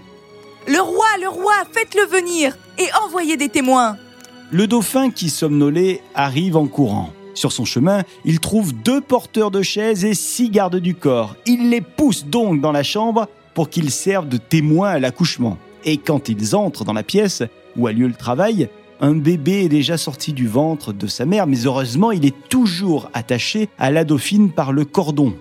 Le 0.67 0.81
roi, 0.81 1.07
le 1.21 1.28
roi, 1.28 1.55
faites-le 1.71 2.07
venir 2.07 2.57
et 2.78 2.87
envoyez 3.05 3.37
des 3.37 3.50
témoins. 3.50 3.97
Le 4.50 4.67
dauphin 4.67 5.11
qui 5.11 5.28
somnolait 5.28 6.00
arrive 6.14 6.57
en 6.57 6.67
courant. 6.67 7.12
Sur 7.35 7.52
son 7.52 7.67
chemin, 7.67 8.02
il 8.25 8.40
trouve 8.40 8.73
deux 8.73 9.02
porteurs 9.02 9.50
de 9.50 9.61
chaises 9.61 10.05
et 10.05 10.14
six 10.14 10.49
gardes 10.49 10.76
du 10.76 10.95
corps. 10.95 11.37
Il 11.45 11.69
les 11.69 11.83
pousse 11.83 12.25
donc 12.25 12.62
dans 12.62 12.73
la 12.73 12.83
chambre 12.83 13.28
pour 13.52 13.69
qu'ils 13.69 13.90
servent 13.90 14.28
de 14.28 14.38
témoins 14.38 14.88
à 14.88 14.99
l'accouchement. 14.99 15.59
Et 15.88 15.97
quand 15.97 16.28
ils 16.28 16.54
entrent 16.54 16.85
dans 16.85 16.92
la 16.92 17.02
pièce 17.02 17.42
où 17.75 17.87
a 17.87 17.92
lieu 17.92 18.09
le 18.09 18.12
travail, 18.12 18.68
un 19.00 19.14
bébé 19.14 19.64
est 19.64 19.68
déjà 19.71 19.97
sorti 19.97 20.35
du 20.35 20.47
ventre 20.47 20.92
de 20.92 21.07
sa 21.07 21.25
mère, 21.25 21.47
mais 21.47 21.64
heureusement, 21.64 22.11
il 22.11 22.26
est 22.26 22.49
toujours 22.50 23.09
attaché 23.14 23.71
à 23.78 23.90
la 23.90 24.04
dauphine 24.04 24.50
par 24.50 24.73
le 24.73 24.85
cordon. 24.85 25.35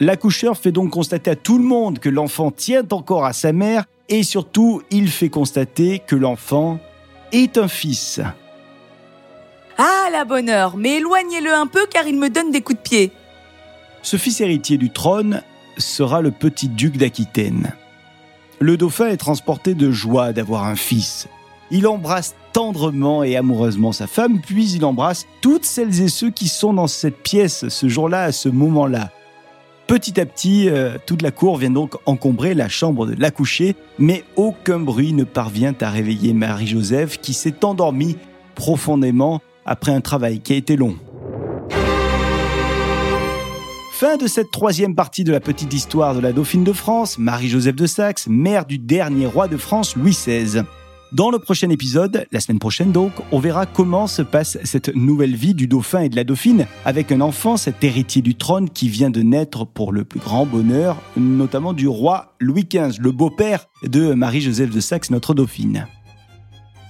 L'accoucheur 0.00 0.56
fait 0.56 0.72
donc 0.72 0.92
constater 0.92 1.32
à 1.32 1.36
tout 1.36 1.58
le 1.58 1.64
monde 1.64 1.98
que 1.98 2.08
l'enfant 2.08 2.50
tient 2.50 2.84
encore 2.90 3.26
à 3.26 3.34
sa 3.34 3.52
mère 3.52 3.84
et 4.08 4.22
surtout, 4.22 4.80
il 4.90 5.10
fait 5.10 5.28
constater 5.28 5.98
que 5.98 6.16
l'enfant 6.16 6.78
est 7.30 7.58
un 7.58 7.68
fils. 7.68 8.22
Ah, 9.76 10.08
la 10.10 10.24
bonne 10.24 10.48
heure, 10.48 10.78
mais 10.78 10.96
éloignez-le 10.96 11.52
un 11.52 11.66
peu 11.66 11.84
car 11.84 12.06
il 12.06 12.18
me 12.18 12.30
donne 12.30 12.50
des 12.50 12.62
coups 12.62 12.78
de 12.78 12.82
pied. 12.82 13.12
Ce 14.00 14.16
fils 14.16 14.40
héritier 14.40 14.78
du 14.78 14.88
trône 14.88 15.42
sera 15.76 16.22
le 16.22 16.30
petit 16.30 16.68
duc 16.68 16.96
d'Aquitaine 16.96 17.74
le 18.62 18.76
dauphin 18.76 19.08
est 19.08 19.16
transporté 19.16 19.74
de 19.74 19.90
joie 19.90 20.32
d'avoir 20.32 20.66
un 20.66 20.76
fils. 20.76 21.26
Il 21.72 21.86
embrasse 21.86 22.36
tendrement 22.52 23.24
et 23.24 23.36
amoureusement 23.36 23.92
sa 23.92 24.06
femme, 24.06 24.40
puis 24.40 24.70
il 24.70 24.84
embrasse 24.84 25.26
toutes 25.40 25.64
celles 25.64 26.00
et 26.00 26.08
ceux 26.08 26.30
qui 26.30 26.48
sont 26.48 26.72
dans 26.72 26.86
cette 26.86 27.22
pièce 27.22 27.68
ce 27.68 27.88
jour-là, 27.88 28.24
à 28.24 28.32
ce 28.32 28.48
moment-là. 28.48 29.10
Petit 29.88 30.20
à 30.20 30.26
petit, 30.26 30.68
euh, 30.68 30.96
toute 31.06 31.22
la 31.22 31.32
cour 31.32 31.56
vient 31.56 31.70
donc 31.70 31.96
encombrer 32.06 32.54
la 32.54 32.68
chambre 32.68 33.06
de 33.06 33.20
l'accouché, 33.20 33.74
mais 33.98 34.22
aucun 34.36 34.78
bruit 34.78 35.12
ne 35.12 35.24
parvient 35.24 35.74
à 35.80 35.90
réveiller 35.90 36.32
Marie-Joseph 36.32 37.20
qui 37.20 37.34
s'est 37.34 37.64
endormie 37.64 38.16
profondément 38.54 39.40
après 39.66 39.92
un 39.92 40.00
travail 40.00 40.40
qui 40.40 40.52
a 40.52 40.56
été 40.56 40.76
long. 40.76 40.96
Fin 44.02 44.16
de 44.16 44.26
cette 44.26 44.50
troisième 44.50 44.96
partie 44.96 45.22
de 45.22 45.30
la 45.30 45.38
petite 45.38 45.72
histoire 45.72 46.12
de 46.12 46.18
la 46.18 46.32
Dauphine 46.32 46.64
de 46.64 46.72
France, 46.72 47.18
Marie-Joseph 47.18 47.76
de 47.76 47.86
Saxe, 47.86 48.26
mère 48.26 48.66
du 48.66 48.76
dernier 48.76 49.26
roi 49.26 49.46
de 49.46 49.56
France, 49.56 49.94
Louis 49.94 50.10
XVI. 50.10 50.62
Dans 51.12 51.30
le 51.30 51.38
prochain 51.38 51.70
épisode, 51.70 52.26
la 52.32 52.40
semaine 52.40 52.58
prochaine 52.58 52.90
donc, 52.90 53.12
on 53.30 53.38
verra 53.38 53.64
comment 53.64 54.08
se 54.08 54.22
passe 54.22 54.58
cette 54.64 54.92
nouvelle 54.96 55.36
vie 55.36 55.54
du 55.54 55.68
dauphin 55.68 56.00
et 56.00 56.08
de 56.08 56.16
la 56.16 56.24
dauphine 56.24 56.66
avec 56.84 57.12
un 57.12 57.20
enfant, 57.20 57.56
cet 57.56 57.84
héritier 57.84 58.22
du 58.22 58.34
trône 58.34 58.70
qui 58.70 58.88
vient 58.88 59.10
de 59.10 59.22
naître 59.22 59.64
pour 59.64 59.92
le 59.92 60.02
plus 60.02 60.18
grand 60.18 60.46
bonheur, 60.46 60.96
notamment 61.16 61.72
du 61.72 61.86
roi 61.86 62.34
Louis 62.40 62.64
XV, 62.64 62.98
le 63.00 63.12
beau-père 63.12 63.66
de 63.84 64.14
Marie-Joseph 64.14 64.70
de 64.70 64.80
Saxe, 64.80 65.12
notre 65.12 65.32
dauphine. 65.32 65.86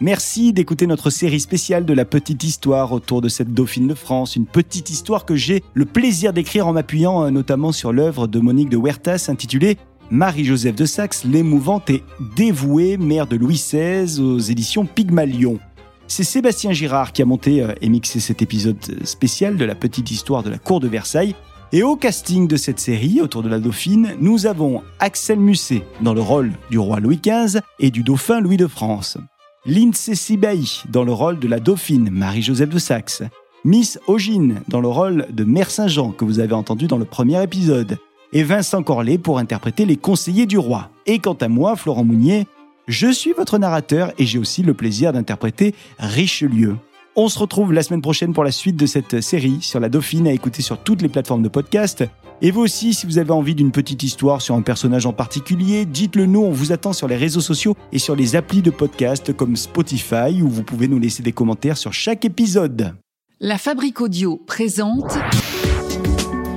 Merci 0.02 0.52
d'écouter 0.52 0.88
notre 0.88 1.10
série 1.10 1.38
spéciale 1.38 1.84
de 1.84 1.92
la 1.92 2.04
petite 2.04 2.42
histoire 2.42 2.90
autour 2.90 3.20
de 3.20 3.28
cette 3.28 3.54
Dauphine 3.54 3.86
de 3.86 3.94
France, 3.94 4.34
une 4.34 4.46
petite 4.46 4.90
histoire 4.90 5.24
que 5.24 5.36
j'ai 5.36 5.62
le 5.74 5.84
plaisir 5.84 6.32
d'écrire 6.32 6.66
en 6.66 6.72
m'appuyant 6.72 7.22
euh, 7.22 7.30
notamment 7.30 7.70
sur 7.70 7.92
l'œuvre 7.92 8.26
de 8.26 8.40
Monique 8.40 8.68
de 8.68 8.76
Huertas 8.76 9.26
intitulée 9.28 9.78
Marie-Joseph 10.10 10.74
de 10.74 10.86
Saxe, 10.86 11.22
l'émouvante 11.22 11.88
et 11.88 12.02
dévouée 12.34 12.96
mère 12.96 13.28
de 13.28 13.36
Louis 13.36 13.54
XVI 13.54 14.20
aux 14.20 14.40
éditions 14.40 14.86
Pygmalion. 14.86 15.60
C'est 16.08 16.24
Sébastien 16.24 16.72
Girard 16.72 17.12
qui 17.12 17.22
a 17.22 17.24
monté 17.24 17.62
euh, 17.62 17.72
et 17.80 17.88
mixé 17.88 18.18
cet 18.18 18.42
épisode 18.42 18.84
spécial 19.04 19.56
de 19.56 19.64
la 19.64 19.76
petite 19.76 20.10
histoire 20.10 20.42
de 20.42 20.50
la 20.50 20.58
cour 20.58 20.80
de 20.80 20.88
Versailles. 20.88 21.36
Et 21.70 21.84
au 21.84 21.94
casting 21.94 22.48
de 22.48 22.56
cette 22.56 22.80
série 22.80 23.20
autour 23.20 23.44
de 23.44 23.48
la 23.48 23.60
Dauphine, 23.60 24.16
nous 24.20 24.46
avons 24.46 24.82
Axel 24.98 25.38
Musset 25.38 25.84
dans 26.00 26.12
le 26.12 26.22
rôle 26.22 26.50
du 26.72 26.80
roi 26.80 26.98
Louis 26.98 27.20
XV 27.24 27.60
et 27.78 27.92
du 27.92 28.02
dauphin 28.02 28.40
Louis 28.40 28.56
de 28.56 28.66
France. 28.66 29.16
Lindsay 29.64 30.16
Sibaï 30.16 30.82
dans 30.88 31.04
le 31.04 31.12
rôle 31.12 31.38
de 31.38 31.46
la 31.46 31.60
dauphine 31.60 32.10
Marie-Joseph 32.10 32.68
de 32.68 32.80
Saxe, 32.80 33.22
Miss 33.64 34.00
Ogine 34.08 34.62
dans 34.66 34.80
le 34.80 34.88
rôle 34.88 35.28
de 35.30 35.44
Mère 35.44 35.70
Saint-Jean 35.70 36.10
que 36.10 36.24
vous 36.24 36.40
avez 36.40 36.54
entendu 36.54 36.88
dans 36.88 36.96
le 36.96 37.04
premier 37.04 37.40
épisode, 37.40 37.96
et 38.32 38.42
Vincent 38.42 38.82
Corlet 38.82 39.18
pour 39.18 39.38
interpréter 39.38 39.84
les 39.84 39.96
conseillers 39.96 40.46
du 40.46 40.58
roi. 40.58 40.90
Et 41.06 41.20
quant 41.20 41.34
à 41.34 41.46
moi, 41.46 41.76
Florent 41.76 42.02
Mounier, 42.02 42.48
je 42.88 43.12
suis 43.12 43.34
votre 43.34 43.56
narrateur 43.56 44.12
et 44.18 44.26
j'ai 44.26 44.38
aussi 44.38 44.64
le 44.64 44.74
plaisir 44.74 45.12
d'interpréter 45.12 45.76
Richelieu. 46.00 46.76
On 47.14 47.28
se 47.28 47.38
retrouve 47.38 47.74
la 47.74 47.82
semaine 47.82 48.00
prochaine 48.00 48.32
pour 48.32 48.42
la 48.42 48.50
suite 48.50 48.76
de 48.76 48.86
cette 48.86 49.20
série 49.20 49.58
sur 49.60 49.78
la 49.80 49.90
Dauphine 49.90 50.26
à 50.26 50.32
écouter 50.32 50.62
sur 50.62 50.78
toutes 50.82 51.02
les 51.02 51.10
plateformes 51.10 51.42
de 51.42 51.50
podcast. 51.50 52.04
Et 52.40 52.50
vous 52.50 52.62
aussi, 52.62 52.94
si 52.94 53.04
vous 53.04 53.18
avez 53.18 53.32
envie 53.32 53.54
d'une 53.54 53.70
petite 53.70 54.02
histoire 54.02 54.40
sur 54.40 54.54
un 54.54 54.62
personnage 54.62 55.04
en 55.04 55.12
particulier, 55.12 55.84
dites-le 55.84 56.24
nous, 56.24 56.40
on 56.40 56.52
vous 56.52 56.72
attend 56.72 56.94
sur 56.94 57.08
les 57.08 57.16
réseaux 57.16 57.42
sociaux 57.42 57.76
et 57.92 57.98
sur 57.98 58.16
les 58.16 58.34
applis 58.34 58.62
de 58.62 58.70
podcast 58.70 59.36
comme 59.36 59.56
Spotify 59.56 60.40
où 60.40 60.48
vous 60.48 60.62
pouvez 60.62 60.88
nous 60.88 60.98
laisser 60.98 61.22
des 61.22 61.32
commentaires 61.32 61.76
sur 61.76 61.92
chaque 61.92 62.24
épisode. 62.24 62.94
La 63.40 63.58
Fabrique 63.58 64.00
Audio 64.00 64.38
présente 64.38 65.12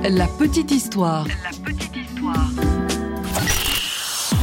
La 0.04 0.26
petite 0.26 0.70
histoire. 0.70 1.26
La 1.26 1.50
petite 1.70 1.96
histoire. 1.96 2.50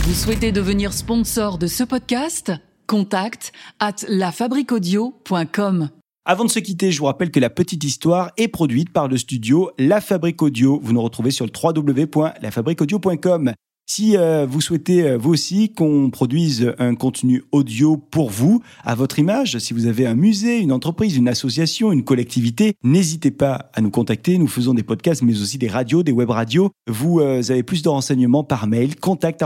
Vous 0.03 0.13
souhaitez 0.13 0.51
devenir 0.51 0.93
sponsor 0.93 1.58
de 1.58 1.65
ce 1.65 1.84
podcast? 1.84 2.51
Contact 2.86 3.51
at 3.79 3.96
lafabriquaudio.com. 4.08 5.89
Avant 6.25 6.46
de 6.46 6.50
se 6.50 6.60
quitter, 6.60 6.94
je 6.94 7.00
vous 7.00 7.06
rappelle 7.06 7.32
que 7.32 7.39
la 7.42 7.50
petite 7.50 7.84
histoire 7.84 8.32
est 8.38 8.48
produite 8.48 8.94
par 8.94 9.10
le 9.10 9.18
studio 9.18 9.72
La 9.77 10.00
Fabrique 10.00 10.42
Audio. 10.42 10.80
Vous 10.82 10.94
nous 10.94 11.01
retrouvez 11.01 11.32
sur 11.32 11.46
le 11.46 11.51
www.lafabriqueaudio.com. 11.51 13.51
Si 13.86 14.15
euh, 14.15 14.48
vous 14.50 14.62
souhaitez 14.62 15.03
euh, 15.03 15.18
vous 15.18 15.32
aussi 15.32 15.74
qu'on 15.74 16.10
produise 16.10 16.74
un 16.80 16.96
contenu 16.96 17.44
audio 17.51 17.98
pour 17.98 18.30
vous, 18.30 18.63
à 18.86 18.96
votre 18.96 19.20
image, 19.20 19.58
si 19.58 19.74
vous 19.74 19.86
avez 19.86 20.08
un 20.08 20.15
musée, 20.15 20.60
une 20.60 20.72
entreprise, 20.72 21.18
une 21.18 21.27
association, 21.27 21.92
une 21.92 22.06
collectivité, 22.06 22.75
n'hésitez 22.84 23.32
pas 23.32 23.70
à 23.74 23.82
nous 23.82 23.92
contacter. 23.92 24.38
Nous 24.38 24.48
faisons 24.48 24.74
des 24.74 24.84
podcasts, 24.84 25.24
mais 25.24 25.42
aussi 25.42 25.58
des 25.58 25.68
radios, 25.68 26.03
des 26.03 26.13
web 26.13 26.30
radios. 26.30 26.72
Vous 26.88 27.20
euh, 27.20 27.42
avez 27.50 27.63
plus 27.63 27.82
de 27.82 27.89
renseignements 27.89 28.46
par 28.46 28.68
mail, 28.68 28.96
contact 28.96 29.44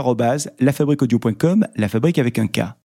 la 0.56 0.72
fabrique 1.88 2.18
avec 2.18 2.38
un 2.38 2.46
K. 2.46 2.68